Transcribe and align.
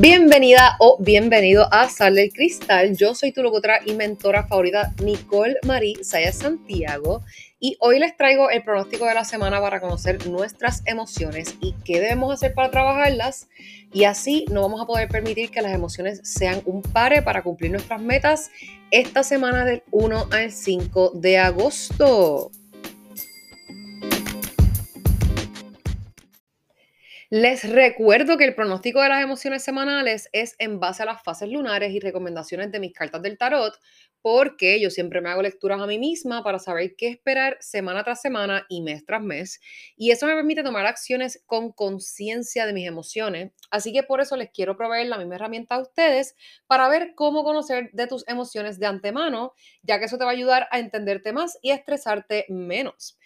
Bienvenida 0.00 0.76
o 0.78 0.96
bienvenido 1.00 1.66
a 1.74 1.88
Sal 1.88 2.14
del 2.14 2.32
Cristal. 2.32 2.96
Yo 2.96 3.16
soy 3.16 3.32
tu 3.32 3.42
locutora 3.42 3.80
y 3.84 3.94
mentora 3.94 4.46
favorita, 4.46 4.94
Nicole 5.02 5.56
Marie 5.66 6.04
Saya 6.04 6.30
Santiago. 6.30 7.24
Y 7.58 7.76
hoy 7.80 7.98
les 7.98 8.16
traigo 8.16 8.48
el 8.48 8.62
pronóstico 8.62 9.06
de 9.06 9.14
la 9.14 9.24
semana 9.24 9.60
para 9.60 9.80
conocer 9.80 10.24
nuestras 10.28 10.84
emociones 10.86 11.56
y 11.60 11.72
qué 11.84 11.98
debemos 11.98 12.32
hacer 12.32 12.54
para 12.54 12.70
trabajarlas. 12.70 13.48
Y 13.92 14.04
así 14.04 14.44
no 14.52 14.62
vamos 14.62 14.80
a 14.80 14.86
poder 14.86 15.08
permitir 15.08 15.50
que 15.50 15.62
las 15.62 15.74
emociones 15.74 16.20
sean 16.22 16.62
un 16.64 16.82
pare 16.82 17.20
para 17.20 17.42
cumplir 17.42 17.72
nuestras 17.72 18.00
metas 18.00 18.52
esta 18.92 19.24
semana 19.24 19.64
del 19.64 19.82
1 19.90 20.28
al 20.30 20.52
5 20.52 21.10
de 21.16 21.38
agosto. 21.38 22.52
Les 27.30 27.62
recuerdo 27.70 28.38
que 28.38 28.44
el 28.44 28.54
pronóstico 28.54 29.02
de 29.02 29.10
las 29.10 29.22
emociones 29.22 29.62
semanales 29.62 30.30
es 30.32 30.56
en 30.58 30.80
base 30.80 31.02
a 31.02 31.06
las 31.06 31.22
fases 31.22 31.50
lunares 31.50 31.92
y 31.92 32.00
recomendaciones 32.00 32.72
de 32.72 32.80
mis 32.80 32.94
cartas 32.94 33.20
del 33.20 33.36
tarot, 33.36 33.74
porque 34.22 34.80
yo 34.80 34.88
siempre 34.88 35.20
me 35.20 35.28
hago 35.28 35.42
lecturas 35.42 35.78
a 35.78 35.86
mí 35.86 35.98
misma 35.98 36.42
para 36.42 36.58
saber 36.58 36.96
qué 36.96 37.08
esperar 37.08 37.58
semana 37.60 38.02
tras 38.02 38.22
semana 38.22 38.64
y 38.70 38.80
mes 38.80 39.04
tras 39.04 39.22
mes, 39.22 39.60
y 39.94 40.10
eso 40.10 40.26
me 40.26 40.34
permite 40.34 40.62
tomar 40.62 40.86
acciones 40.86 41.42
con 41.44 41.70
conciencia 41.70 42.64
de 42.64 42.72
mis 42.72 42.88
emociones. 42.88 43.52
Así 43.70 43.92
que 43.92 44.02
por 44.02 44.22
eso 44.22 44.34
les 44.36 44.48
quiero 44.50 44.78
proveer 44.78 45.08
la 45.08 45.18
misma 45.18 45.34
herramienta 45.34 45.74
a 45.74 45.80
ustedes 45.82 46.34
para 46.66 46.88
ver 46.88 47.12
cómo 47.14 47.44
conocer 47.44 47.90
de 47.92 48.06
tus 48.06 48.26
emociones 48.26 48.78
de 48.78 48.86
antemano, 48.86 49.52
ya 49.82 49.98
que 49.98 50.06
eso 50.06 50.16
te 50.16 50.24
va 50.24 50.30
a 50.30 50.32
ayudar 50.34 50.66
a 50.70 50.78
entenderte 50.78 51.34
más 51.34 51.58
y 51.60 51.72
a 51.72 51.74
estresarte 51.74 52.46
menos. 52.48 53.18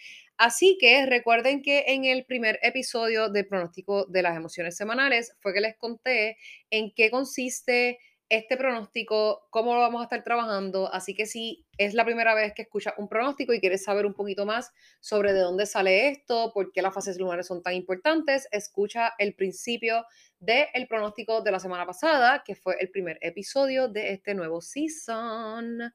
Así 0.45 0.77
que 0.81 1.07
recuerden 1.07 1.63
que 1.63 1.85
en 1.87 2.05
el 2.05 2.25
primer 2.25 2.59
episodio 2.63 3.29
del 3.29 3.47
pronóstico 3.47 4.07
de 4.07 4.23
las 4.23 4.37
emociones 4.37 4.77
semanales 4.77 5.37
fue 5.39 5.55
que 5.55 5.61
les 5.61 5.77
conté 5.77 6.37
en 6.69 6.91
qué 6.97 7.13
consiste 7.13 8.01
este 8.29 8.57
pronóstico, 8.57 9.47
cómo 9.51 9.73
lo 9.75 9.81
vamos 9.81 10.01
a 10.01 10.05
estar 10.05 10.25
trabajando. 10.25 10.93
Así 10.93 11.15
que 11.15 11.27
si 11.27 11.65
es 11.79 11.95
la 11.95 12.05
primera 12.05 12.35
vez 12.35 12.55
que 12.55 12.63
escuchas 12.63 12.95
un 12.97 13.09
pronóstico 13.09 13.53
y 13.53 13.61
quieres 13.61 13.85
saber 13.85 14.05
un 14.05 14.15
poquito 14.15 14.45
más 14.45 14.73
sobre 14.99 15.33
de 15.33 15.39
dónde 15.39 15.65
sale 15.65 16.09
esto, 16.09 16.51
por 16.53 16.73
qué 16.73 16.83
las 16.83 16.93
fases 16.93 17.21
lunares 17.21 17.47
son 17.47 17.63
tan 17.63 17.75
importantes, 17.75 18.49
escucha 18.51 19.13
el 19.19 19.35
principio 19.35 20.07
del 20.41 20.89
pronóstico 20.89 21.43
de 21.43 21.53
la 21.53 21.61
semana 21.61 21.87
pasada, 21.87 22.43
que 22.45 22.57
fue 22.57 22.77
el 22.81 22.91
primer 22.91 23.17
episodio 23.21 23.87
de 23.87 24.13
este 24.13 24.35
nuevo 24.35 24.61
season. 24.61 25.93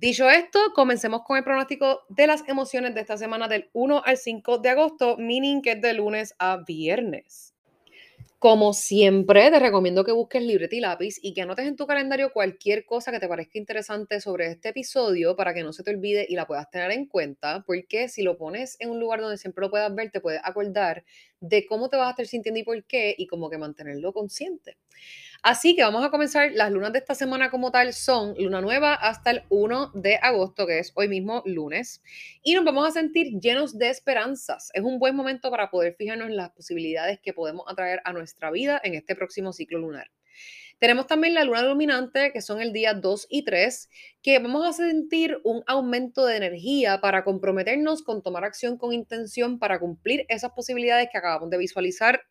Dicho 0.00 0.30
esto, 0.30 0.58
comencemos 0.74 1.24
con 1.26 1.36
el 1.36 1.44
pronóstico 1.44 2.04
de 2.08 2.26
las 2.26 2.48
emociones 2.48 2.94
de 2.94 3.02
esta 3.02 3.18
semana 3.18 3.48
del 3.48 3.68
1 3.74 4.02
al 4.02 4.16
5 4.16 4.56
de 4.56 4.70
agosto, 4.70 5.18
meaning 5.18 5.60
que 5.60 5.72
es 5.72 5.82
de 5.82 5.92
lunes 5.92 6.34
a 6.38 6.56
viernes. 6.66 7.52
Como 8.38 8.72
siempre, 8.72 9.50
te 9.50 9.58
recomiendo 9.58 10.02
que 10.02 10.12
busques 10.12 10.42
libreta 10.42 10.74
y 10.74 10.80
lápiz 10.80 11.18
y 11.20 11.34
que 11.34 11.42
anotes 11.42 11.66
en 11.66 11.76
tu 11.76 11.86
calendario 11.86 12.32
cualquier 12.32 12.86
cosa 12.86 13.12
que 13.12 13.20
te 13.20 13.28
parezca 13.28 13.58
interesante 13.58 14.22
sobre 14.22 14.46
este 14.46 14.70
episodio 14.70 15.36
para 15.36 15.52
que 15.52 15.62
no 15.62 15.74
se 15.74 15.82
te 15.82 15.90
olvide 15.90 16.24
y 16.26 16.34
la 16.34 16.46
puedas 16.46 16.70
tener 16.70 16.92
en 16.92 17.04
cuenta, 17.04 17.62
porque 17.66 18.08
si 18.08 18.22
lo 18.22 18.38
pones 18.38 18.78
en 18.80 18.88
un 18.88 19.00
lugar 19.00 19.20
donde 19.20 19.36
siempre 19.36 19.60
lo 19.60 19.70
puedas 19.70 19.94
ver, 19.94 20.10
te 20.10 20.22
puedes 20.22 20.40
acordar 20.42 21.04
de 21.40 21.66
cómo 21.66 21.90
te 21.90 21.98
vas 21.98 22.06
a 22.06 22.10
estar 22.12 22.26
sintiendo 22.26 22.58
y 22.58 22.62
por 22.62 22.82
qué 22.84 23.14
y 23.18 23.26
como 23.26 23.50
que 23.50 23.58
mantenerlo 23.58 24.14
consciente. 24.14 24.78
Así 25.42 25.74
que 25.74 25.82
vamos 25.82 26.04
a 26.04 26.10
comenzar. 26.10 26.52
Las 26.52 26.70
lunas 26.70 26.92
de 26.92 26.98
esta 26.98 27.14
semana 27.14 27.50
como 27.50 27.70
tal 27.70 27.94
son 27.94 28.34
luna 28.38 28.60
nueva 28.60 28.92
hasta 28.92 29.30
el 29.30 29.42
1 29.48 29.92
de 29.94 30.16
agosto, 30.16 30.66
que 30.66 30.78
es 30.78 30.92
hoy 30.96 31.08
mismo 31.08 31.42
lunes. 31.46 32.02
Y 32.42 32.54
nos 32.54 32.64
vamos 32.64 32.86
a 32.86 32.90
sentir 32.90 33.40
llenos 33.40 33.78
de 33.78 33.88
esperanzas. 33.88 34.70
Es 34.74 34.82
un 34.82 34.98
buen 34.98 35.16
momento 35.16 35.50
para 35.50 35.70
poder 35.70 35.94
fijarnos 35.94 36.28
en 36.28 36.36
las 36.36 36.50
posibilidades 36.50 37.20
que 37.20 37.32
podemos 37.32 37.64
atraer 37.68 38.02
a 38.04 38.12
nuestra 38.12 38.50
vida 38.50 38.82
en 38.84 38.94
este 38.94 39.16
próximo 39.16 39.54
ciclo 39.54 39.78
lunar. 39.78 40.10
Tenemos 40.78 41.06
también 41.06 41.34
la 41.34 41.44
luna 41.44 41.62
dominante, 41.62 42.32
que 42.32 42.40
son 42.40 42.60
el 42.60 42.72
día 42.72 42.94
2 42.94 43.26
y 43.28 43.44
3, 43.44 43.90
que 44.22 44.38
vamos 44.38 44.66
a 44.66 44.72
sentir 44.72 45.38
un 45.44 45.62
aumento 45.66 46.24
de 46.24 46.36
energía 46.36 47.00
para 47.00 47.22
comprometernos 47.22 48.02
con 48.02 48.22
tomar 48.22 48.44
acción 48.44 48.78
con 48.78 48.92
intención 48.94 49.58
para 49.58 49.78
cumplir 49.78 50.24
esas 50.28 50.52
posibilidades 50.52 51.08
que 51.12 51.18
acabamos 51.18 51.50
de 51.50 51.58
visualizar 51.58 52.22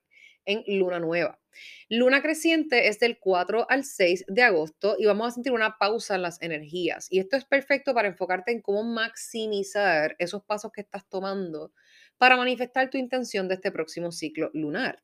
en 0.50 0.64
luna 0.80 1.00
nueva. 1.00 1.40
Luna 1.90 2.22
creciente 2.22 2.88
es 2.88 3.00
del 3.00 3.20
4 3.20 3.68
al 3.70 3.84
6 3.84 4.26
de 4.28 4.44
agosto 4.44 4.96
y 4.98 5.06
vamos 5.06 5.28
a 5.28 5.32
sentir 5.32 5.52
una 5.52 5.78
pausa 5.78 6.16
en 6.16 6.22
las 6.22 6.42
energías. 6.42 7.08
Y 7.10 7.20
esto 7.20 7.38
es 7.38 7.46
perfecto 7.46 7.94
para 7.94 8.08
enfocarte 8.08 8.52
en 8.52 8.62
cómo 8.62 8.84
maximizar 8.84 10.16
esos 10.20 10.44
pasos 10.44 10.72
que 10.72 10.82
estás 10.82 11.08
tomando 11.08 11.72
para 12.18 12.38
manifestar 12.38 12.90
tu 12.90 12.98
intención 12.98 13.48
de 13.48 13.56
este 13.56 13.72
próximo 13.72 14.12
ciclo 14.12 14.52
lunar. 14.54 15.02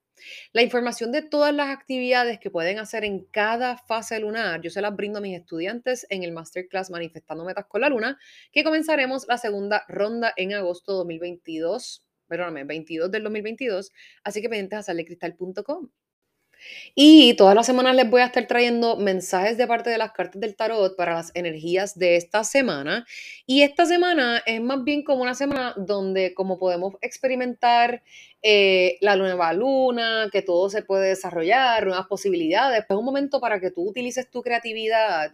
La 0.53 0.61
información 0.61 1.11
de 1.11 1.21
todas 1.21 1.53
las 1.53 1.69
actividades 1.69 2.39
que 2.39 2.49
pueden 2.49 2.79
hacer 2.79 3.03
en 3.03 3.25
cada 3.25 3.77
fase 3.77 4.19
lunar, 4.19 4.61
yo 4.61 4.69
se 4.69 4.81
las 4.81 4.95
brindo 4.95 5.19
a 5.19 5.21
mis 5.21 5.37
estudiantes 5.37 6.07
en 6.09 6.23
el 6.23 6.31
Masterclass 6.31 6.89
Manifestando 6.89 7.43
Metas 7.43 7.65
con 7.65 7.81
la 7.81 7.89
Luna, 7.89 8.17
que 8.51 8.63
comenzaremos 8.63 9.27
la 9.27 9.37
segunda 9.37 9.83
ronda 9.87 10.33
en 10.37 10.53
agosto 10.53 10.93
2022 10.93 12.05
perdóname, 12.27 12.63
22 12.63 13.11
del 13.11 13.23
2022, 13.23 13.91
así 14.23 14.41
que 14.41 14.49
pendientes 14.49 14.79
a 14.79 14.83
salecristal.com. 14.83 15.89
Y 16.95 17.35
todas 17.35 17.55
las 17.55 17.65
semanas 17.65 17.95
les 17.95 18.09
voy 18.09 18.21
a 18.21 18.25
estar 18.25 18.47
trayendo 18.47 18.97
mensajes 18.97 19.57
de 19.57 19.67
parte 19.67 19.89
de 19.89 19.97
las 19.97 20.11
cartas 20.11 20.39
del 20.39 20.55
tarot 20.55 20.95
para 20.95 21.15
las 21.15 21.31
energías 21.33 21.97
de 21.97 22.15
esta 22.15 22.43
semana. 22.43 23.05
Y 23.45 23.61
esta 23.61 23.85
semana 23.85 24.41
es 24.45 24.61
más 24.61 24.83
bien 24.83 25.03
como 25.03 25.21
una 25.23 25.35
semana 25.35 25.73
donde 25.77 26.33
como 26.33 26.57
podemos 26.57 26.95
experimentar 27.01 28.03
eh, 28.41 28.97
la 29.01 29.15
nueva 29.15 29.53
luna, 29.53 30.29
que 30.31 30.41
todo 30.41 30.69
se 30.69 30.83
puede 30.83 31.09
desarrollar, 31.09 31.85
nuevas 31.85 32.05
posibilidades. 32.07 32.85
Es 32.87 32.95
un 32.95 33.05
momento 33.05 33.39
para 33.39 33.59
que 33.59 33.71
tú 33.71 33.89
utilices 33.89 34.29
tu 34.29 34.41
creatividad 34.43 35.31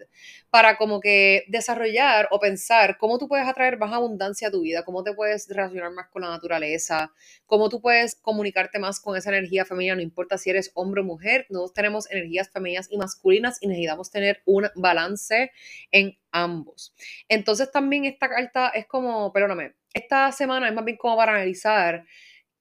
para 0.50 0.78
como 0.78 1.00
que 1.00 1.44
desarrollar 1.48 2.28
o 2.32 2.40
pensar 2.40 2.98
cómo 2.98 3.18
tú 3.18 3.28
puedes 3.28 3.48
atraer 3.48 3.78
más 3.78 3.94
abundancia 3.94 4.50
a 4.50 4.52
tu 4.52 4.62
vida, 4.62 4.84
cómo 4.84 5.04
te 5.04 5.14
puedes 5.14 5.48
relacionar 5.50 5.92
más 5.92 6.10
con 6.10 6.22
la 6.22 6.30
naturaleza, 6.30 7.12
cómo 7.46 7.70
tú 7.70 7.82
puedes 7.82 8.16
comunicarte 8.16 8.80
más 8.80 9.00
con 9.00 9.18
esa 9.18 9.30
energía 9.30 9.66
femenina, 9.66 9.96
no 9.96 10.02
importa 10.02 10.38
si 10.38 10.50
eres 10.50 10.72
hombre 10.74 11.02
o 11.02 11.04
mujer, 11.04 11.46
nosotros 11.50 11.74
tenemos 11.74 12.12
energías 12.12 12.50
femeninas 12.50 12.88
y 12.92 12.98
masculinas 12.98 13.58
y 13.62 13.68
necesitamos 13.68 14.12
tener 14.12 14.42
un 14.46 14.68
balance 14.76 15.52
en 15.92 16.18
ambos. 16.32 16.94
Entonces 17.30 17.72
también 17.72 18.06
esta 18.06 18.30
carta 18.30 18.70
es 18.70 18.86
como, 18.88 19.32
perdóname, 19.34 19.74
esta 19.94 20.32
semana 20.32 20.68
es 20.68 20.74
más 20.74 20.86
bien 20.86 20.98
como 20.98 21.18
para 21.18 21.34
analizar 21.34 22.06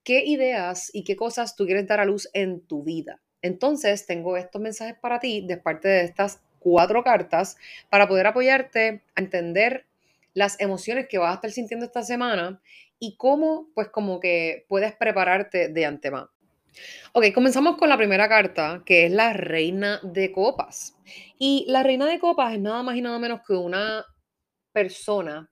qué 0.03 0.23
ideas 0.25 0.89
y 0.93 1.03
qué 1.03 1.15
cosas 1.15 1.55
tú 1.55 1.65
quieres 1.65 1.87
dar 1.87 1.99
a 1.99 2.05
luz 2.05 2.29
en 2.33 2.61
tu 2.61 2.83
vida. 2.83 3.21
Entonces, 3.41 4.05
tengo 4.05 4.37
estos 4.37 4.61
mensajes 4.61 4.95
para 4.99 5.19
ti 5.19 5.41
de 5.41 5.57
parte 5.57 5.87
de 5.87 6.03
estas 6.03 6.41
cuatro 6.59 7.03
cartas 7.03 7.57
para 7.89 8.07
poder 8.07 8.27
apoyarte 8.27 9.01
a 9.15 9.21
entender 9.21 9.85
las 10.33 10.59
emociones 10.59 11.07
que 11.07 11.17
vas 11.17 11.31
a 11.31 11.35
estar 11.35 11.51
sintiendo 11.51 11.85
esta 11.85 12.03
semana 12.03 12.61
y 12.99 13.15
cómo, 13.17 13.67
pues, 13.73 13.89
como 13.89 14.19
que 14.19 14.65
puedes 14.69 14.93
prepararte 14.95 15.69
de 15.69 15.85
antemano. 15.85 16.29
Ok, 17.13 17.33
comenzamos 17.33 17.77
con 17.77 17.89
la 17.89 17.97
primera 17.97 18.29
carta, 18.29 18.83
que 18.85 19.05
es 19.05 19.11
la 19.11 19.33
reina 19.33 19.99
de 20.03 20.31
copas. 20.31 20.95
Y 21.37 21.65
la 21.67 21.83
reina 21.83 22.05
de 22.05 22.19
copas 22.19 22.53
es 22.53 22.59
nada 22.59 22.83
más 22.83 22.95
y 22.95 23.01
nada 23.01 23.19
menos 23.19 23.41
que 23.45 23.53
una 23.53 24.05
persona 24.71 25.49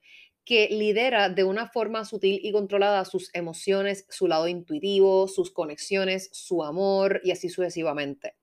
que 0.50 0.68
lidera 0.72 1.30
de 1.30 1.44
una 1.44 1.68
forma 1.68 2.04
sutil 2.06 2.40
y 2.42 2.52
controlada 2.52 3.06
sus 3.06 3.30
emociones, 3.36 4.08
su 4.10 4.28
lado 4.28 4.48
intuitivo, 4.48 5.28
sus 5.28 5.52
conexiones, 5.52 6.28
su 6.32 6.64
amor 6.64 7.22
y 7.24 7.30
así 7.30 7.50
sucesivamente. 7.50 8.34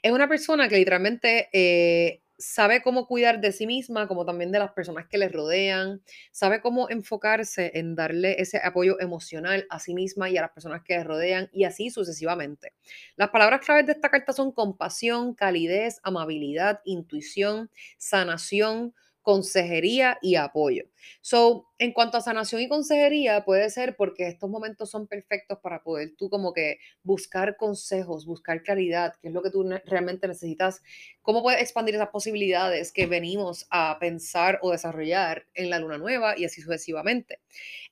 Es 0.00 0.12
una 0.12 0.28
persona 0.28 0.68
que 0.68 0.76
literalmente 0.76 1.48
eh, 1.52 2.22
sabe 2.38 2.82
cómo 2.82 3.08
cuidar 3.08 3.40
de 3.40 3.50
sí 3.50 3.66
misma, 3.66 4.06
como 4.06 4.24
también 4.24 4.52
de 4.52 4.60
las 4.60 4.70
personas 4.74 5.08
que 5.08 5.18
le 5.18 5.28
rodean, 5.28 6.02
sabe 6.30 6.60
cómo 6.60 6.88
enfocarse 6.88 7.72
en 7.74 7.96
darle 7.96 8.40
ese 8.40 8.60
apoyo 8.62 9.00
emocional 9.00 9.66
a 9.68 9.80
sí 9.80 9.92
misma 9.92 10.30
y 10.30 10.36
a 10.36 10.42
las 10.42 10.52
personas 10.52 10.82
que 10.84 10.96
le 10.96 11.02
rodean 11.02 11.50
y 11.52 11.64
así 11.64 11.90
sucesivamente. 11.90 12.74
Las 13.16 13.30
palabras 13.30 13.66
claves 13.66 13.86
de 13.86 13.92
esta 13.92 14.08
carta 14.08 14.32
son 14.32 14.52
compasión, 14.52 15.34
calidez, 15.34 15.98
amabilidad, 16.04 16.80
intuición, 16.84 17.72
sanación, 17.98 18.94
consejería 19.26 20.18
y 20.22 20.36
apoyo. 20.36 20.84
So, 21.20 21.66
en 21.78 21.92
cuanto 21.92 22.16
a 22.16 22.20
sanación 22.20 22.60
y 22.62 22.68
consejería, 22.68 23.44
puede 23.44 23.68
ser 23.70 23.96
porque 23.96 24.28
estos 24.28 24.48
momentos 24.48 24.88
son 24.88 25.08
perfectos 25.08 25.58
para 25.60 25.82
poder 25.82 26.12
tú 26.16 26.30
como 26.30 26.52
que 26.52 26.78
buscar 27.02 27.56
consejos, 27.56 28.24
buscar 28.24 28.62
claridad, 28.62 29.14
qué 29.20 29.26
es 29.26 29.34
lo 29.34 29.42
que 29.42 29.50
tú 29.50 29.68
realmente 29.84 30.28
necesitas, 30.28 30.80
cómo 31.22 31.42
puedes 31.42 31.60
expandir 31.60 31.96
esas 31.96 32.10
posibilidades 32.10 32.92
que 32.92 33.06
venimos 33.06 33.66
a 33.70 33.98
pensar 33.98 34.60
o 34.62 34.70
desarrollar 34.70 35.44
en 35.54 35.70
la 35.70 35.80
luna 35.80 35.98
nueva 35.98 36.38
y 36.38 36.44
así 36.44 36.62
sucesivamente. 36.62 37.40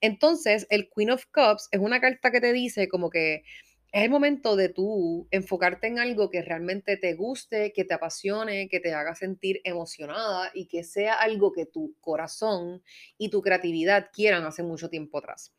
Entonces, 0.00 0.68
el 0.70 0.88
Queen 0.88 1.10
of 1.10 1.26
Cups 1.34 1.66
es 1.72 1.80
una 1.80 2.00
carta 2.00 2.30
que 2.30 2.40
te 2.40 2.52
dice 2.52 2.86
como 2.86 3.10
que 3.10 3.42
es 3.94 4.02
el 4.02 4.10
momento 4.10 4.56
de 4.56 4.70
tú 4.70 5.28
enfocarte 5.30 5.86
en 5.86 6.00
algo 6.00 6.28
que 6.28 6.42
realmente 6.42 6.96
te 6.96 7.14
guste, 7.14 7.72
que 7.72 7.84
te 7.84 7.94
apasione, 7.94 8.68
que 8.68 8.80
te 8.80 8.92
haga 8.92 9.14
sentir 9.14 9.60
emocionada 9.62 10.50
y 10.52 10.66
que 10.66 10.82
sea 10.82 11.14
algo 11.14 11.52
que 11.52 11.64
tu 11.64 11.94
corazón 12.00 12.82
y 13.18 13.28
tu 13.28 13.40
creatividad 13.40 14.08
quieran 14.12 14.46
hace 14.46 14.64
mucho 14.64 14.90
tiempo 14.90 15.18
atrás. 15.18 15.54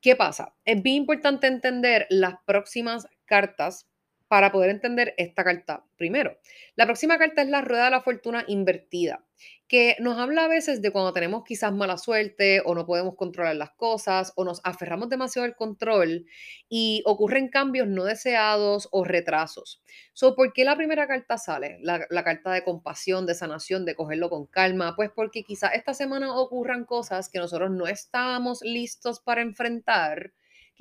¿Qué 0.00 0.14
pasa? 0.14 0.54
Es 0.64 0.80
bien 0.80 0.98
importante 0.98 1.48
entender 1.48 2.06
las 2.08 2.34
próximas 2.46 3.08
cartas 3.24 3.88
para 4.32 4.50
poder 4.50 4.70
entender 4.70 5.12
esta 5.18 5.44
carta. 5.44 5.84
Primero, 5.98 6.38
la 6.74 6.86
próxima 6.86 7.18
carta 7.18 7.42
es 7.42 7.48
la 7.50 7.60
rueda 7.60 7.84
de 7.84 7.90
la 7.90 8.00
fortuna 8.00 8.46
invertida, 8.48 9.22
que 9.68 9.94
nos 10.00 10.16
habla 10.18 10.46
a 10.46 10.48
veces 10.48 10.80
de 10.80 10.90
cuando 10.90 11.12
tenemos 11.12 11.44
quizás 11.44 11.70
mala 11.70 11.98
suerte 11.98 12.62
o 12.64 12.74
no 12.74 12.86
podemos 12.86 13.14
controlar 13.14 13.56
las 13.56 13.72
cosas 13.72 14.32
o 14.34 14.46
nos 14.46 14.62
aferramos 14.64 15.10
demasiado 15.10 15.44
al 15.44 15.54
control 15.54 16.24
y 16.70 17.02
ocurren 17.04 17.48
cambios 17.48 17.88
no 17.88 18.04
deseados 18.04 18.88
o 18.90 19.04
retrasos. 19.04 19.82
So, 20.14 20.34
¿Por 20.34 20.54
qué 20.54 20.64
la 20.64 20.76
primera 20.76 21.06
carta 21.06 21.36
sale? 21.36 21.76
La, 21.82 22.06
la 22.08 22.24
carta 22.24 22.54
de 22.54 22.64
compasión, 22.64 23.26
de 23.26 23.34
sanación, 23.34 23.84
de 23.84 23.94
cogerlo 23.94 24.30
con 24.30 24.46
calma. 24.46 24.96
Pues 24.96 25.10
porque 25.14 25.44
quizás 25.44 25.74
esta 25.74 25.92
semana 25.92 26.34
ocurran 26.34 26.86
cosas 26.86 27.28
que 27.28 27.38
nosotros 27.38 27.70
no 27.70 27.86
estábamos 27.86 28.62
listos 28.62 29.20
para 29.20 29.42
enfrentar 29.42 30.32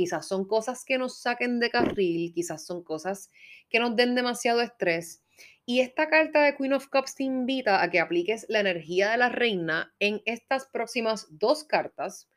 quizás 0.01 0.27
son 0.27 0.45
cosas 0.47 0.83
que 0.83 0.97
nos 0.97 1.21
saquen 1.21 1.59
de 1.59 1.69
carril, 1.69 2.33
quizás 2.33 2.65
son 2.65 2.83
cosas 2.83 3.29
que 3.69 3.79
nos 3.79 3.95
den 3.95 4.15
demasiado 4.15 4.59
estrés. 4.61 5.23
Y 5.63 5.81
esta 5.81 6.09
carta 6.09 6.41
de 6.41 6.55
Queen 6.55 6.73
of 6.73 6.87
Cups 6.87 7.13
te 7.13 7.23
invita 7.23 7.83
a 7.83 7.91
que 7.91 7.99
apliques 7.99 8.47
la 8.49 8.61
energía 8.61 9.11
de 9.11 9.17
la 9.17 9.29
reina 9.29 9.93
en 9.99 10.23
estas 10.25 10.65
próximas 10.65 11.27
dos 11.29 11.63
cartas. 11.63 12.27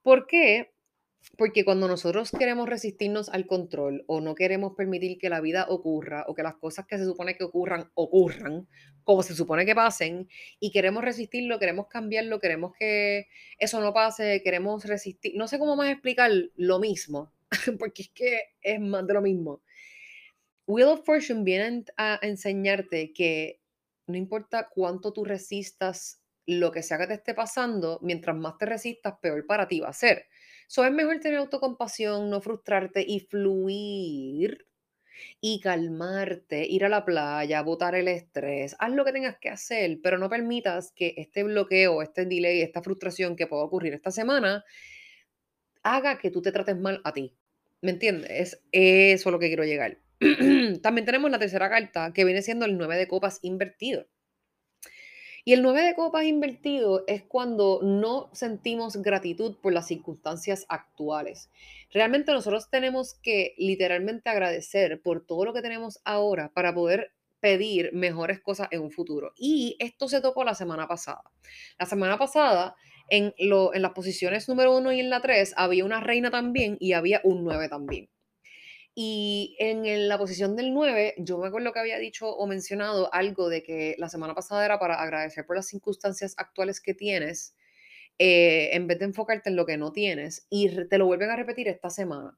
¿Por 0.00 0.26
qué? 0.26 0.72
Porque 1.36 1.64
cuando 1.64 1.86
nosotros 1.86 2.30
queremos 2.30 2.68
resistirnos 2.68 3.28
al 3.28 3.46
control 3.46 4.04
o 4.06 4.20
no 4.20 4.34
queremos 4.34 4.74
permitir 4.74 5.18
que 5.18 5.28
la 5.28 5.40
vida 5.40 5.66
ocurra 5.68 6.24
o 6.26 6.34
que 6.34 6.42
las 6.42 6.56
cosas 6.56 6.86
que 6.86 6.98
se 6.98 7.04
supone 7.04 7.36
que 7.36 7.44
ocurran 7.44 7.90
ocurran 7.94 8.68
como 9.04 9.22
se 9.22 9.34
supone 9.34 9.66
que 9.66 9.74
pasen 9.74 10.28
y 10.60 10.70
queremos 10.70 11.04
resistirlo, 11.04 11.58
queremos 11.58 11.88
cambiarlo, 11.88 12.40
queremos 12.40 12.72
que 12.78 13.28
eso 13.58 13.80
no 13.80 13.92
pase, 13.92 14.42
queremos 14.42 14.84
resistir, 14.84 15.32
no 15.36 15.48
sé 15.48 15.58
cómo 15.58 15.76
más 15.76 15.90
explicar 15.90 16.30
lo 16.56 16.78
mismo, 16.78 17.32
porque 17.78 18.02
es 18.02 18.10
que 18.10 18.40
es 18.62 18.80
más 18.80 19.06
de 19.06 19.14
lo 19.14 19.22
mismo. 19.22 19.62
Wheel 20.66 20.88
of 20.88 21.04
Fortune 21.04 21.42
viene 21.42 21.84
a 21.96 22.18
enseñarte 22.22 23.12
que 23.12 23.60
no 24.06 24.16
importa 24.16 24.68
cuánto 24.72 25.12
tú 25.12 25.24
resistas 25.24 26.22
lo 26.46 26.70
que 26.72 26.82
sea 26.82 26.98
que 26.98 27.06
te 27.06 27.14
esté 27.14 27.34
pasando, 27.34 27.98
mientras 28.02 28.36
más 28.36 28.58
te 28.58 28.66
resistas, 28.66 29.14
peor 29.20 29.46
para 29.46 29.68
ti 29.68 29.80
va 29.80 29.88
a 29.88 29.92
ser. 29.92 30.26
So, 30.70 30.84
es 30.84 30.92
mejor 30.92 31.18
tener 31.18 31.40
autocompasión, 31.40 32.30
no 32.30 32.40
frustrarte 32.40 33.04
y 33.04 33.18
fluir 33.18 34.68
y 35.40 35.58
calmarte, 35.58 36.64
ir 36.64 36.84
a 36.84 36.88
la 36.88 37.04
playa, 37.04 37.60
botar 37.62 37.96
el 37.96 38.06
estrés, 38.06 38.76
haz 38.78 38.92
lo 38.92 39.04
que 39.04 39.10
tengas 39.10 39.36
que 39.40 39.48
hacer, 39.48 39.98
pero 40.00 40.16
no 40.16 40.30
permitas 40.30 40.92
que 40.92 41.14
este 41.16 41.42
bloqueo, 41.42 42.02
este 42.02 42.24
delay, 42.24 42.62
esta 42.62 42.82
frustración 42.82 43.34
que 43.34 43.48
pueda 43.48 43.64
ocurrir 43.64 43.94
esta 43.94 44.12
semana 44.12 44.64
haga 45.82 46.18
que 46.18 46.30
tú 46.30 46.40
te 46.40 46.52
trates 46.52 46.76
mal 46.78 47.00
a 47.02 47.12
ti. 47.12 47.34
¿Me 47.80 47.90
entiendes? 47.90 48.30
Es 48.30 48.60
eso 48.70 49.32
lo 49.32 49.40
que 49.40 49.48
quiero 49.48 49.64
llegar. 49.64 49.98
También 50.82 51.04
tenemos 51.04 51.32
la 51.32 51.40
tercera 51.40 51.68
carta, 51.68 52.12
que 52.12 52.24
viene 52.24 52.42
siendo 52.42 52.64
el 52.64 52.78
9 52.78 52.96
de 52.96 53.08
copas 53.08 53.40
invertido. 53.42 54.06
Y 55.44 55.52
el 55.54 55.62
9 55.62 55.82
de 55.82 55.94
copas 55.94 56.24
invertido 56.24 57.04
es 57.06 57.22
cuando 57.22 57.80
no 57.82 58.30
sentimos 58.32 58.96
gratitud 58.98 59.56
por 59.62 59.72
las 59.72 59.86
circunstancias 59.86 60.66
actuales. 60.68 61.50
Realmente 61.92 62.32
nosotros 62.32 62.70
tenemos 62.70 63.14
que 63.22 63.54
literalmente 63.56 64.28
agradecer 64.28 65.00
por 65.02 65.24
todo 65.26 65.46
lo 65.46 65.54
que 65.54 65.62
tenemos 65.62 66.00
ahora 66.04 66.50
para 66.54 66.74
poder 66.74 67.12
pedir 67.40 67.92
mejores 67.94 68.40
cosas 68.40 68.68
en 68.70 68.82
un 68.82 68.90
futuro. 68.90 69.32
Y 69.36 69.76
esto 69.78 70.08
se 70.08 70.20
tocó 70.20 70.44
la 70.44 70.54
semana 70.54 70.86
pasada. 70.86 71.22
La 71.78 71.86
semana 71.86 72.18
pasada, 72.18 72.76
en, 73.08 73.34
lo, 73.38 73.74
en 73.74 73.82
las 73.82 73.92
posiciones 73.92 74.48
número 74.48 74.76
1 74.76 74.92
y 74.92 75.00
en 75.00 75.10
la 75.10 75.20
3, 75.20 75.54
había 75.56 75.84
una 75.84 76.00
reina 76.00 76.30
también 76.30 76.76
y 76.80 76.92
había 76.92 77.20
un 77.24 77.44
9 77.44 77.68
también. 77.68 78.10
Y 79.02 79.56
en 79.58 80.08
la 80.08 80.18
posición 80.18 80.56
del 80.56 80.74
9, 80.74 81.14
yo 81.16 81.38
me 81.38 81.46
acuerdo 81.46 81.72
que 81.72 81.78
había 81.78 81.98
dicho 81.98 82.28
o 82.28 82.46
mencionado 82.46 83.08
algo 83.14 83.48
de 83.48 83.62
que 83.62 83.94
la 83.96 84.10
semana 84.10 84.34
pasada 84.34 84.62
era 84.62 84.78
para 84.78 85.00
agradecer 85.00 85.46
por 85.46 85.56
las 85.56 85.68
circunstancias 85.68 86.34
actuales 86.36 86.82
que 86.82 86.92
tienes, 86.92 87.56
eh, 88.18 88.68
en 88.74 88.86
vez 88.86 88.98
de 88.98 89.06
enfocarte 89.06 89.48
en 89.48 89.56
lo 89.56 89.64
que 89.64 89.78
no 89.78 89.90
tienes. 89.90 90.46
Y 90.50 90.86
te 90.88 90.98
lo 90.98 91.06
vuelven 91.06 91.30
a 91.30 91.36
repetir 91.36 91.66
esta 91.66 91.88
semana. 91.88 92.36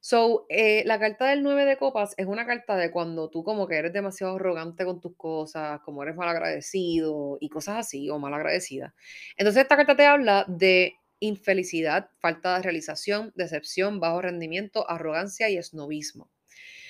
So, 0.00 0.44
eh, 0.50 0.82
la 0.84 0.98
carta 0.98 1.28
del 1.30 1.42
9 1.42 1.64
de 1.64 1.78
copas 1.78 2.12
es 2.18 2.26
una 2.26 2.44
carta 2.44 2.76
de 2.76 2.90
cuando 2.90 3.30
tú 3.30 3.42
como 3.42 3.66
que 3.66 3.76
eres 3.76 3.94
demasiado 3.94 4.36
arrogante 4.36 4.84
con 4.84 5.00
tus 5.00 5.16
cosas, 5.16 5.80
como 5.80 6.02
eres 6.02 6.14
mal 6.14 6.28
agradecido 6.28 7.38
y 7.40 7.48
cosas 7.48 7.78
así, 7.78 8.10
o 8.10 8.18
mal 8.18 8.34
agradecida. 8.34 8.94
Entonces 9.38 9.62
esta 9.62 9.76
carta 9.76 9.96
te 9.96 10.04
habla 10.04 10.44
de 10.46 10.96
infelicidad, 11.20 12.10
falta 12.18 12.56
de 12.56 12.62
realización, 12.62 13.32
decepción, 13.36 14.00
bajo 14.00 14.22
rendimiento, 14.22 14.88
arrogancia 14.90 15.48
y 15.50 15.56
esnovismo. 15.56 16.30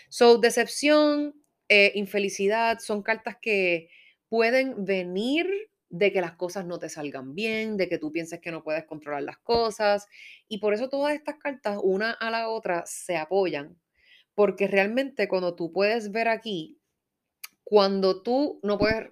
So, 0.09 0.39
decepción, 0.39 1.35
eh, 1.69 1.93
infelicidad 1.95 2.79
son 2.79 3.03
cartas 3.03 3.37
que 3.41 3.89
pueden 4.29 4.85
venir 4.85 5.47
de 5.89 6.13
que 6.13 6.21
las 6.21 6.33
cosas 6.33 6.67
no 6.67 6.79
te 6.79 6.89
salgan 6.89 7.35
bien, 7.35 7.77
de 7.77 7.89
que 7.89 7.99
tú 7.99 8.13
pienses 8.13 8.41
que 8.41 8.51
no 8.51 8.63
puedes 8.63 8.85
controlar 8.85 9.23
las 9.23 9.39
cosas. 9.39 10.07
Y 10.49 10.59
por 10.59 10.75
eso 10.75 10.89
todas 10.89 11.15
estas 11.15 11.37
cartas, 11.37 11.79
una 11.83 12.11
a 12.13 12.31
la 12.31 12.49
otra, 12.49 12.85
se 12.87 13.17
apoyan. 13.17 13.79
Porque 14.35 14.67
realmente 14.67 15.29
cuando 15.29 15.55
tú 15.55 15.73
puedes 15.73 16.13
ver 16.13 16.29
aquí, 16.29 16.79
cuando 17.65 18.23
tú 18.23 18.61
no 18.63 18.79
puedes 18.79 19.11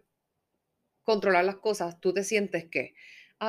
controlar 1.03 1.45
las 1.45 1.57
cosas, 1.57 2.01
tú 2.01 2.13
te 2.13 2.25
sientes 2.25 2.69
que 2.69 2.95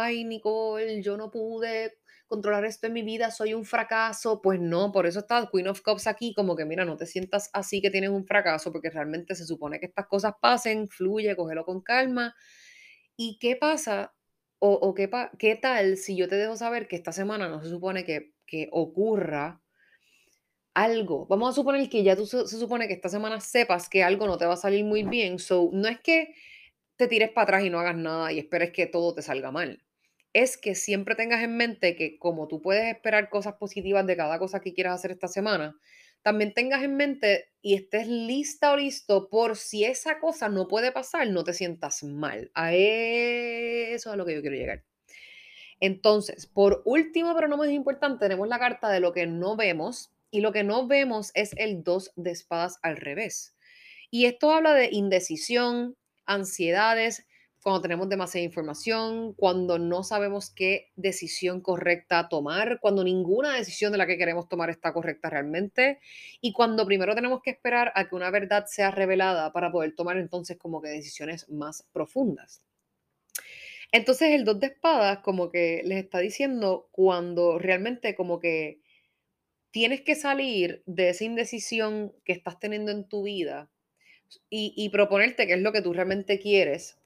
ay, 0.01 0.23
Nicole, 0.23 1.01
yo 1.01 1.17
no 1.17 1.31
pude 1.31 1.97
controlar 2.27 2.65
esto 2.65 2.87
en 2.87 2.93
mi 2.93 3.03
vida, 3.03 3.31
soy 3.31 3.53
un 3.53 3.65
fracaso. 3.65 4.41
Pues 4.41 4.59
no, 4.59 4.91
por 4.91 5.05
eso 5.05 5.19
está 5.19 5.49
Queen 5.51 5.67
of 5.67 5.81
Cups 5.81 6.07
aquí, 6.07 6.33
como 6.33 6.55
que 6.55 6.65
mira, 6.65 6.85
no 6.85 6.97
te 6.97 7.05
sientas 7.05 7.49
así 7.53 7.81
que 7.81 7.91
tienes 7.91 8.09
un 8.09 8.25
fracaso, 8.25 8.71
porque 8.71 8.89
realmente 8.89 9.35
se 9.35 9.45
supone 9.45 9.79
que 9.79 9.85
estas 9.87 10.07
cosas 10.07 10.33
pasen, 10.41 10.87
fluye, 10.87 11.35
cógelo 11.35 11.65
con 11.65 11.81
calma. 11.81 12.35
¿Y 13.17 13.37
qué 13.39 13.55
pasa? 13.55 14.13
O, 14.59 14.93
qué, 14.95 15.09
qué, 15.37 15.55
tal 15.55 15.97
si 15.97 16.15
yo 16.15 16.27
te 16.27 16.35
dejo 16.35 16.55
saber 16.55 16.87
que 16.87 16.95
esta 16.95 17.11
semana 17.11 17.47
no 17.49 17.61
se 17.61 17.69
supone 17.69 18.03
que, 18.03 18.33
que 18.47 18.67
ocurra 18.71 19.61
algo? 20.73 21.27
Vamos 21.27 21.49
a 21.51 21.53
suponer 21.53 21.87
que 21.89 22.03
ya 22.03 22.15
tú 22.15 22.25
se, 22.25 22.47
se, 22.47 22.57
supone 22.57 22.87
que 22.87 22.93
esta 22.93 23.09
semana 23.09 23.39
sepas 23.41 23.89
que 23.89 24.03
algo 24.03 24.25
no 24.27 24.37
te 24.37 24.45
va 24.45 24.53
a 24.55 24.57
salir 24.57 24.83
muy 24.83 25.03
bien. 25.03 25.37
So, 25.39 25.69
no 25.71 25.87
es 25.87 25.99
que 25.99 26.33
te 26.95 27.07
tires 27.07 27.29
para 27.31 27.43
atrás 27.43 27.63
y 27.63 27.69
no 27.69 27.79
hagas 27.79 27.95
nada 27.95 28.31
y 28.31 28.39
esperes 28.39 28.71
que 28.71 28.87
todo 28.87 29.13
te 29.13 29.21
salga 29.21 29.51
mal. 29.51 29.84
Es 30.35 30.57
que 30.57 30.75
siempre 30.75 31.15
tengas 31.15 31.41
en 31.41 31.55
mente 31.55 31.95
que 31.95 32.19
como 32.19 32.49
tú 32.49 32.61
puedes 32.61 32.93
esperar 32.93 33.29
cosas 33.29 33.53
positivas 33.53 34.05
de 34.05 34.17
cada 34.17 34.37
cosa 34.37 34.59
que 34.59 34.73
quieras 34.73 34.95
hacer 34.95 35.11
esta 35.11 35.29
semana, 35.29 35.79
también 36.23 36.53
tengas 36.53 36.83
en 36.83 36.97
mente 36.97 37.53
y 37.61 37.75
estés 37.75 38.05
lista 38.09 38.73
o 38.73 38.75
listo 38.75 39.29
por 39.29 39.55
si 39.55 39.85
esa 39.85 40.19
cosa 40.19 40.49
no 40.49 40.67
puede 40.67 40.91
pasar, 40.91 41.25
no 41.29 41.45
te 41.45 41.53
sientas 41.53 42.03
mal. 42.03 42.51
A 42.53 42.73
eso 42.73 44.09
es 44.09 44.13
a 44.13 44.17
lo 44.17 44.25
que 44.25 44.35
yo 44.35 44.41
quiero 44.41 44.57
llegar. 44.57 44.83
Entonces, 45.79 46.47
por 46.47 46.81
último, 46.83 47.33
pero 47.33 47.47
no 47.47 47.55
menos 47.55 47.73
importante, 47.73 48.25
tenemos 48.25 48.49
la 48.49 48.59
carta 48.59 48.89
de 48.89 48.99
lo 48.99 49.13
que 49.13 49.27
no 49.27 49.55
vemos 49.55 50.11
y 50.31 50.41
lo 50.41 50.51
que 50.51 50.65
no 50.65 50.85
vemos 50.85 51.31
es 51.33 51.53
el 51.55 51.81
2 51.81 52.11
de 52.17 52.31
espadas 52.31 52.77
al 52.81 52.97
revés. 52.97 53.55
Y 54.11 54.25
esto 54.25 54.51
habla 54.51 54.73
de 54.73 54.89
indecisión, 54.91 55.95
ansiedades, 56.25 57.25
cuando 57.65 57.81
tenemos 57.81 58.07
demasiada 58.07 58.45
información, 58.45 59.33
cuando 59.33 59.79
no 59.79 60.03
sabemos 60.03 60.51
qué 60.51 60.91
decisión 60.95 61.61
correcta 61.61 62.29
tomar, 62.29 62.79
cuando 62.79 63.03
ninguna 63.03 63.55
decisión 63.55 63.91
de 63.91 63.97
la 63.97 64.05
que 64.05 64.19
queremos 64.19 64.47
tomar 64.47 64.69
está 64.69 64.93
correcta 64.93 65.31
realmente 65.31 65.99
y 66.41 66.53
cuando 66.53 66.85
primero 66.85 67.15
tenemos 67.15 67.41
que 67.41 67.49
esperar 67.49 67.91
a 67.95 68.07
que 68.07 68.13
una 68.13 68.29
verdad 68.29 68.67
sea 68.67 68.91
revelada 68.91 69.51
para 69.51 69.71
poder 69.71 69.95
tomar 69.95 70.17
entonces 70.17 70.57
como 70.59 70.79
que 70.79 70.89
decisiones 70.89 71.49
más 71.49 71.87
profundas. 71.91 72.61
Entonces 73.91 74.33
el 74.33 74.45
dos 74.45 74.59
de 74.59 74.67
espadas 74.67 75.21
como 75.23 75.49
que 75.49 75.81
les 75.85 76.03
está 76.03 76.19
diciendo 76.19 76.87
cuando 76.91 77.57
realmente 77.57 78.13
como 78.13 78.39
que 78.39 78.79
tienes 79.71 80.01
que 80.01 80.13
salir 80.13 80.83
de 80.85 81.09
esa 81.09 81.23
indecisión 81.23 82.13
que 82.25 82.33
estás 82.33 82.59
teniendo 82.59 82.91
en 82.91 83.09
tu 83.09 83.23
vida 83.23 83.71
y, 84.51 84.87
proponerte 84.89 85.47
qué 85.47 85.53
es 85.53 85.61
lo 85.61 85.71
que 85.71 85.81
tú 85.81 85.93
realmente 85.93 86.39
quieres, 86.39 86.99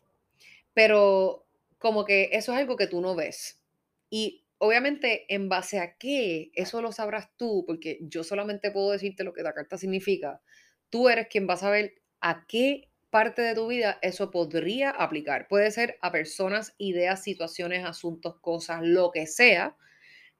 pero 0.79 1.45
como 1.77 2.05
que 2.05 2.29
eso 2.31 2.53
es 2.53 2.59
algo 2.59 2.77
que 2.77 2.87
tú 2.87 3.01
no 3.01 3.13
ves. 3.13 3.61
Y 4.09 4.45
obviamente 4.59 5.25
en 5.27 5.49
base 5.49 5.77
a 5.77 5.97
qué, 5.97 6.51
eso 6.55 6.81
lo 6.81 6.93
sabrás 6.93 7.35
tú, 7.35 7.65
porque 7.67 7.97
yo 8.03 8.23
solamente 8.23 8.71
puedo 8.71 8.91
decirte 8.91 9.25
lo 9.25 9.33
que 9.33 9.43
la 9.43 9.51
carta 9.51 9.77
significa. 9.77 10.41
Tú 10.89 11.09
eres 11.09 11.27
quien 11.27 11.49
va 11.49 11.55
a 11.55 11.57
saber 11.57 11.95
a 12.21 12.45
qué 12.47 12.89
parte 13.09 13.41
de 13.41 13.55
tu 13.55 13.67
vida 13.67 13.99
eso 14.01 14.31
podría 14.31 14.91
aplicar. 14.91 15.49
Puede 15.49 15.69
ser 15.69 15.97
a 16.01 16.13
personas, 16.13 16.75
ideas, 16.77 17.23
situaciones, 17.23 17.83
asuntos, 17.83 18.39
cosas, 18.39 18.79
lo 18.81 19.11
que 19.11 19.27
sea, 19.27 19.75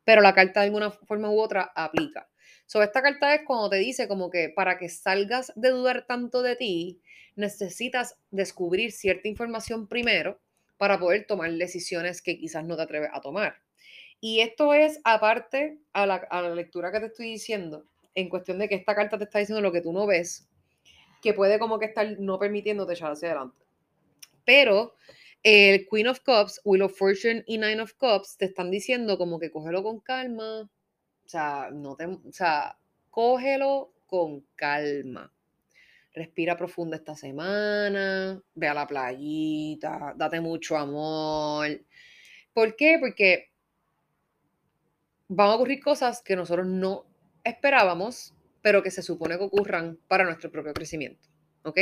pero 0.06 0.22
la 0.22 0.34
carta 0.34 0.62
de 0.62 0.68
alguna 0.68 0.90
forma 0.90 1.30
u 1.30 1.42
otra 1.42 1.70
aplica. 1.76 2.30
So, 2.66 2.82
esta 2.82 3.02
carta 3.02 3.36
es 3.36 3.42
cuando 3.46 3.70
te 3.70 3.76
dice 3.76 4.08
como 4.08 4.30
que 4.30 4.48
para 4.56 4.78
que 4.78 4.88
salgas 4.88 5.52
de 5.58 5.72
dudar 5.72 6.06
tanto 6.08 6.42
de 6.42 6.56
ti, 6.56 7.02
necesitas 7.40 8.16
descubrir 8.30 8.92
cierta 8.92 9.28
información 9.28 9.88
primero 9.88 10.40
para 10.78 11.00
poder 11.00 11.26
tomar 11.26 11.52
decisiones 11.52 12.22
que 12.22 12.38
quizás 12.38 12.66
no 12.66 12.76
te 12.76 12.84
atreves 12.84 13.10
a 13.14 13.22
tomar. 13.22 13.56
Y 14.22 14.42
esto 14.42 14.74
es 14.74 15.00
aparte 15.04 15.80
a 15.94 16.06
la, 16.06 16.16
a 16.16 16.42
la 16.42 16.54
lectura 16.54 16.92
que 16.92 17.00
te 17.00 17.06
estoy 17.08 17.32
diciendo, 17.32 17.86
en 18.16 18.30
cuestión 18.30 18.60
de 18.60 18.68
que 18.68 18.76
esta 18.76 18.96
carta 18.96 19.18
te 19.18 19.24
está 19.24 19.40
diciendo 19.40 19.62
lo 19.62 19.72
que 19.72 19.82
tú 19.82 19.94
no 19.94 20.06
ves, 20.06 20.48
que 21.22 21.34
puede 21.34 21.60
como 21.60 21.80
que 21.80 21.86
estar 21.86 22.20
no 22.20 22.38
permitiéndote 22.38 22.94
echar 22.94 23.12
hacia 23.12 23.30
adelante. 23.30 23.66
Pero 24.46 24.96
el 25.44 25.88
Queen 25.90 26.08
of 26.08 26.20
Cups, 26.20 26.60
Wheel 26.66 26.84
of 26.84 26.98
Fortune 26.98 27.44
y 27.48 27.58
Nine 27.58 27.82
of 27.82 27.94
Cups 27.94 28.38
te 28.38 28.46
están 28.46 28.72
diciendo 28.72 29.18
como 29.18 29.40
que 29.40 29.52
cógelo 29.52 29.84
con 29.84 30.00
calma. 30.00 30.62
O 30.62 31.30
sea, 31.30 31.70
no 31.72 31.96
te, 31.96 32.06
o 32.06 32.32
sea, 32.32 32.78
cógelo 33.10 33.94
con 34.06 34.46
calma. 34.56 35.32
Respira 36.14 36.58
profundo 36.58 36.96
esta 36.96 37.16
semana, 37.16 38.42
ve 38.56 38.68
a 38.68 38.74
la 38.74 38.88
playita, 38.88 40.14
date 40.16 40.42
mucho 40.42 40.76
amor. 40.76 41.68
¿Por 42.54 42.76
qué? 42.76 42.98
Porque 43.00 43.52
van 45.28 45.50
a 45.50 45.56
ocurrir 45.56 45.82
cosas 45.82 46.22
que 46.22 46.36
nosotros 46.36 46.66
no 46.66 47.06
esperábamos, 47.44 48.34
pero 48.62 48.84
que 48.84 48.92
se 48.92 49.04
supone 49.04 49.38
que 49.38 49.44
ocurran 49.44 50.00
para 50.08 50.24
nuestro 50.24 50.52
propio 50.52 50.74
crecimiento. 50.74 51.30
¿Ok? 51.64 51.80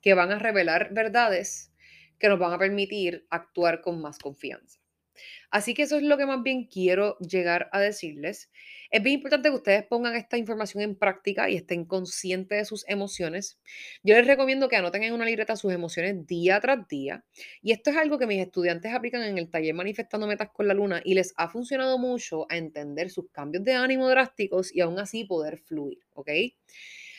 Que 0.00 0.14
van 0.14 0.32
a 0.32 0.38
revelar 0.38 0.92
verdades 0.92 1.72
que 2.18 2.28
nos 2.28 2.38
van 2.38 2.52
a 2.52 2.58
permitir 2.58 3.26
actuar 3.30 3.80
con 3.80 4.00
más 4.00 4.18
confianza. 4.18 4.80
Así 5.50 5.74
que 5.74 5.82
eso 5.82 5.96
es 5.96 6.02
lo 6.02 6.16
que 6.16 6.26
más 6.26 6.42
bien 6.42 6.66
quiero 6.66 7.18
llegar 7.18 7.68
a 7.72 7.80
decirles. 7.80 8.50
Es 8.90 9.02
bien 9.02 9.16
importante 9.16 9.50
que 9.50 9.54
ustedes 9.56 9.84
pongan 9.84 10.14
esta 10.14 10.36
información 10.36 10.82
en 10.82 10.96
práctica 10.96 11.50
y 11.50 11.56
estén 11.56 11.84
conscientes 11.84 12.58
de 12.58 12.64
sus 12.64 12.88
emociones. 12.88 13.58
Yo 14.02 14.14
les 14.14 14.26
recomiendo 14.26 14.68
que 14.68 14.76
anoten 14.76 15.02
en 15.02 15.14
una 15.14 15.24
libreta 15.24 15.56
sus 15.56 15.72
emociones 15.72 16.26
día 16.26 16.60
tras 16.60 16.86
día. 16.88 17.24
Y 17.62 17.72
esto 17.72 17.90
es 17.90 17.96
algo 17.96 18.18
que 18.18 18.26
mis 18.26 18.40
estudiantes 18.40 18.92
aplican 18.94 19.22
en 19.22 19.38
el 19.38 19.50
taller 19.50 19.74
Manifestando 19.74 20.26
Metas 20.26 20.50
con 20.52 20.68
la 20.68 20.74
Luna 20.74 21.02
y 21.04 21.14
les 21.14 21.34
ha 21.36 21.48
funcionado 21.48 21.98
mucho 21.98 22.46
a 22.50 22.56
entender 22.56 23.10
sus 23.10 23.30
cambios 23.30 23.64
de 23.64 23.74
ánimo 23.74 24.08
drásticos 24.08 24.74
y 24.74 24.80
aún 24.80 24.98
así 24.98 25.24
poder 25.24 25.58
fluir, 25.58 25.98
¿ok? 26.14 26.30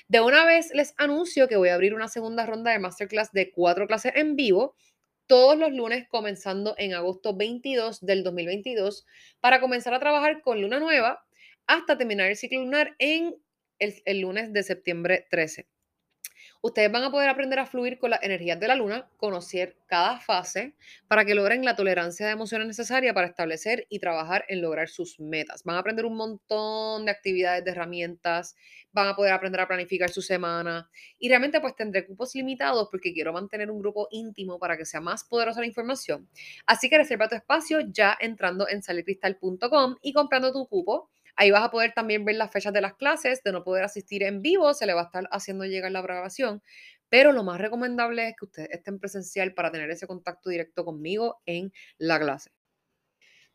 De 0.08 0.22
una 0.22 0.44
vez 0.44 0.72
les 0.74 0.96
anuncio 0.98 1.48
que 1.48 1.56
voy 1.56 1.70
a 1.70 1.76
abrir 1.76 1.94
una 1.94 2.08
segunda 2.08 2.46
ronda 2.48 2.72
de 2.72 2.80
masterclass 2.80 3.32
de 3.32 3.52
cuatro 3.52 3.86
clases 3.86 4.14
en 4.16 4.36
vivo 4.36 4.76
todos 5.30 5.56
los 5.60 5.72
lunes 5.72 6.08
comenzando 6.10 6.74
en 6.80 6.96
agosto 6.96 7.36
22 7.36 8.02
del 8.02 8.24
2022 8.24 9.06
para 9.40 9.62
comenzar 9.62 9.94
a 9.94 10.00
trabajar 10.00 10.42
con 10.42 10.60
luna 10.60 10.80
nueva 10.80 11.24
hasta 11.68 12.00
terminar 12.00 12.32
el 12.32 12.36
ciclo 12.36 12.62
lunar 12.62 12.96
en 12.98 13.36
el, 13.78 14.02
el 14.06 14.22
lunes 14.22 14.52
de 14.54 14.64
septiembre 14.64 15.28
13. 15.30 15.68
Ustedes 16.62 16.92
van 16.92 17.04
a 17.04 17.12
poder 17.12 17.30
aprender 17.30 17.58
a 17.58 17.66
fluir 17.66 18.00
con 18.00 18.10
las 18.10 18.22
energías 18.22 18.60
de 18.60 18.68
la 18.68 18.76
luna, 18.76 19.10
conocer 19.16 19.78
cada 19.88 20.20
fase 20.20 20.76
para 21.08 21.24
que 21.24 21.34
logren 21.34 21.64
la 21.64 21.78
tolerancia 21.78 22.26
de 22.26 22.34
emociones 22.34 22.68
necesaria 22.68 23.14
para 23.14 23.28
establecer 23.28 23.88
y 23.88 24.00
trabajar 24.00 24.44
en 24.50 24.62
lograr 24.62 24.90
sus 24.90 25.22
metas. 25.22 25.64
Van 25.64 25.78
a 25.78 25.80
aprender 25.80 26.06
un 26.06 26.18
montón 26.18 27.06
de 27.06 27.12
actividades, 27.12 27.64
de 27.64 27.72
herramientas, 27.72 28.58
van 28.92 29.08
a 29.08 29.16
poder 29.16 29.32
aprender 29.32 29.62
a 29.62 29.68
planificar 29.68 30.10
su 30.10 30.22
semana 30.22 30.90
y 31.18 31.30
realmente 31.30 31.62
pues 31.62 31.78
tendré 31.78 32.06
cupos 32.06 32.36
limitados 32.36 32.90
porque 32.92 33.14
quiero 33.14 33.32
mantener 33.32 33.72
un 33.72 33.80
grupo 33.80 34.10
íntimo 34.12 34.60
para 34.60 34.76
que 34.76 34.84
sea 34.84 35.00
más 35.00 35.24
poderosa 35.24 35.62
la 35.62 35.68
información. 35.68 36.28
Así 36.66 36.90
que 36.90 36.98
reserva 36.98 37.30
tu 37.30 37.36
espacio 37.36 37.80
ya 37.80 38.18
entrando 38.20 38.68
en 38.68 38.84
salicristal.com 38.84 39.96
y 40.02 40.12
comprando 40.12 40.52
tu 40.52 40.68
cupo 40.68 41.10
Ahí 41.42 41.52
vas 41.52 41.64
a 41.64 41.72
poder 41.72 41.94
también 41.94 42.26
ver 42.26 42.36
las 42.36 42.52
fechas 42.52 42.74
de 42.74 42.82
las 42.82 42.96
clases, 42.96 43.42
de 43.44 43.54
no 43.54 43.64
poder 43.64 43.86
asistir 43.86 44.24
en 44.24 44.42
vivo, 44.42 44.74
se 44.74 44.86
le 44.86 44.94
va 44.94 45.04
a 45.04 45.06
estar 45.06 45.24
haciendo 45.32 45.64
llegar 45.64 45.90
la 45.90 46.02
grabación, 46.02 46.62
pero 47.08 47.32
lo 47.32 47.46
más 47.46 47.62
recomendable 47.62 48.28
es 48.28 48.36
que 48.38 48.44
ustedes 48.44 48.70
estén 48.72 49.00
presencial 49.00 49.54
para 49.54 49.72
tener 49.72 49.90
ese 49.90 50.06
contacto 50.06 50.50
directo 50.50 50.84
conmigo 50.84 51.42
en 51.46 51.72
la 51.98 52.20
clase. 52.20 52.52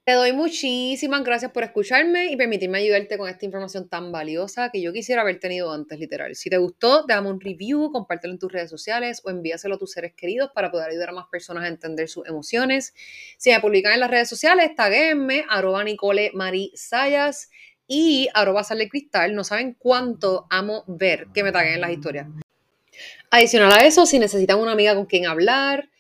Te 0.07 0.13
doy 0.13 0.33
muchísimas 0.35 1.25
gracias 1.25 1.51
por 1.51 1.63
escucharme 1.63 2.27
y 2.31 2.37
permitirme 2.37 2.77
ayudarte 2.77 3.17
con 3.17 3.27
esta 3.27 3.47
información 3.47 3.89
tan 3.89 4.13
valiosa 4.13 4.69
que 4.71 4.83
yo 4.83 4.93
quisiera 4.93 5.23
haber 5.23 5.41
tenido 5.41 5.73
antes, 5.73 5.99
literal. 5.99 6.35
Si 6.37 6.51
te 6.51 6.59
gustó, 6.59 7.05
dame 7.07 7.31
un 7.31 7.41
review, 7.41 7.91
compártelo 7.91 8.35
en 8.35 8.39
tus 8.39 8.53
redes 8.53 8.69
sociales 8.69 9.23
o 9.25 9.31
envíaselo 9.31 9.77
a 9.77 9.79
tus 9.79 9.93
seres 9.93 10.13
queridos 10.15 10.51
para 10.55 10.71
poder 10.71 10.91
ayudar 10.91 11.09
a 11.09 11.13
más 11.13 11.27
personas 11.33 11.65
a 11.65 11.69
entender 11.69 12.09
sus 12.09 12.27
emociones. 12.27 12.93
Si 13.39 13.51
me 13.51 13.61
publican 13.61 13.95
en 13.95 14.01
las 14.01 14.11
redes 14.11 14.29
sociales, 14.29 14.75
taguenme, 14.75 15.47
arroba 15.49 15.83
Nicole 15.85 16.33
Sayas 16.75 17.49
y 17.87 18.29
arroba 18.35 18.65
sale 18.65 18.89
cristal, 18.89 19.35
no 19.35 19.45
saben 19.45 19.77
cuánto 19.79 20.47
amo 20.51 20.85
ver 20.87 21.29
que 21.35 21.43
me 21.43 21.53
taguen 21.53 21.75
en 21.75 21.81
las 21.81 21.91
historias. 21.91 22.27
Adicional 23.31 23.73
a 23.73 23.85
eso, 23.85 24.07
si 24.07 24.19
necesitan 24.19 24.59
una 24.59 24.73
amiga 24.73 24.95
con 24.95 25.07
quien 25.07 25.27
hablar 25.27 25.91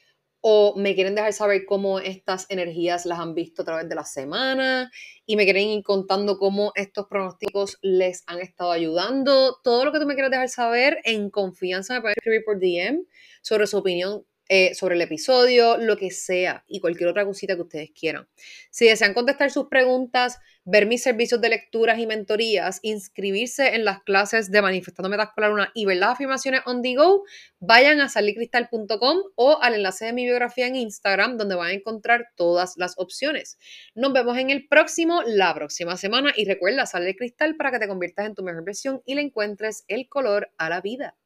o 0.40 0.74
me 0.76 0.94
quieren 0.94 1.14
dejar 1.14 1.32
saber 1.32 1.64
cómo 1.64 2.00
estas 2.00 2.46
energías 2.50 3.06
las 3.06 3.18
han 3.18 3.34
visto 3.34 3.62
a 3.62 3.64
través 3.64 3.88
de 3.88 3.94
la 3.94 4.04
semana 4.04 4.90
y 5.24 5.36
me 5.36 5.44
quieren 5.44 5.68
ir 5.68 5.82
contando 5.82 6.38
cómo 6.38 6.70
estos 6.74 7.06
pronósticos 7.06 7.78
les 7.80 8.24
han 8.26 8.40
estado 8.40 8.70
ayudando, 8.70 9.58
todo 9.64 9.86
lo 9.86 9.92
que 9.92 10.00
tú 10.00 10.06
me 10.06 10.12
quieras 10.12 10.30
dejar 10.30 10.50
saber 10.50 10.98
en 11.04 11.30
confianza 11.30 11.94
me 11.94 12.02
pueden 12.02 12.16
escribir 12.18 12.44
por 12.44 12.60
DM 12.60 13.06
sobre 13.40 13.66
su 13.66 13.78
opinión 13.78 14.24
eh, 14.48 14.74
sobre 14.74 14.94
el 14.94 15.00
episodio, 15.00 15.78
lo 15.78 15.96
que 15.96 16.10
sea 16.10 16.64
y 16.66 16.80
cualquier 16.80 17.08
otra 17.08 17.24
cosita 17.24 17.54
que 17.54 17.62
ustedes 17.62 17.90
quieran. 17.98 18.28
Si 18.70 18.86
desean 18.86 19.14
contestar 19.14 19.50
sus 19.50 19.68
preguntas, 19.68 20.38
ver 20.64 20.86
mis 20.86 21.02
servicios 21.02 21.40
de 21.40 21.48
lecturas 21.48 21.98
y 21.98 22.06
mentorías, 22.06 22.80
inscribirse 22.82 23.74
en 23.74 23.84
las 23.84 24.02
clases 24.02 24.50
de 24.50 24.60
Manifestando 24.60 25.08
Metas 25.08 25.30
con 25.34 25.66
y 25.74 25.86
ver 25.86 25.96
las 25.96 26.10
afirmaciones 26.10 26.60
on 26.66 26.82
the 26.82 26.94
go, 26.94 27.24
vayan 27.58 28.00
a 28.00 28.08
salicristal.com 28.08 29.18
o 29.36 29.58
al 29.62 29.74
enlace 29.74 30.06
de 30.06 30.12
mi 30.12 30.24
biografía 30.24 30.66
en 30.66 30.76
Instagram 30.76 31.36
donde 31.38 31.54
van 31.54 31.68
a 31.68 31.72
encontrar 31.72 32.26
todas 32.36 32.74
las 32.76 32.98
opciones. 32.98 33.58
Nos 33.94 34.12
vemos 34.12 34.36
en 34.36 34.50
el 34.50 34.66
próximo, 34.68 35.22
la 35.24 35.54
próxima 35.54 35.96
semana 35.96 36.32
y 36.36 36.44
recuerda, 36.44 36.86
sale 36.86 37.16
cristal 37.16 37.56
para 37.56 37.70
que 37.70 37.78
te 37.78 37.88
conviertas 37.88 38.26
en 38.26 38.34
tu 38.34 38.42
mejor 38.42 38.64
versión 38.64 39.02
y 39.06 39.14
le 39.14 39.22
encuentres 39.22 39.84
el 39.88 40.08
color 40.08 40.50
a 40.58 40.68
la 40.68 40.80
vida. 40.80 41.16